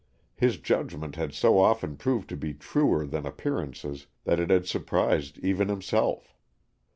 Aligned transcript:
His 0.35 0.57
judgment 0.57 1.15
had 1.15 1.31
so 1.31 1.59
often 1.59 1.95
proved 1.95 2.27
to 2.29 2.35
be 2.35 2.55
truer 2.55 3.05
than 3.05 3.23
appearances 3.27 4.07
that 4.23 4.39
it 4.39 4.49
had 4.49 4.65
surprised 4.65 5.37
even 5.43 5.69
himself. 5.69 6.33